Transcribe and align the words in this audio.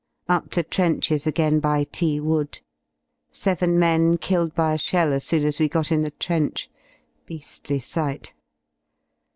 Up 0.27 0.49
to 0.53 0.63
trenches 0.63 1.27
again 1.27 1.59
by 1.59 1.83
T 1.83 2.19
Wood. 2.19 2.61
Seven 3.31 3.77
men 3.77 4.17
killed 4.17 4.55
by 4.55 4.73
a 4.73 4.77
shell 4.79 5.13
as 5.13 5.23
soon 5.25 5.45
as 5.45 5.59
we 5.59 5.69
got 5.69 5.91
in 5.91 6.01
the 6.01 6.09
trench; 6.09 6.71
bea^ly 7.29 7.79
sight! 7.79 8.33